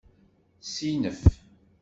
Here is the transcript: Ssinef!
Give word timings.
Ssinef! 0.63 1.21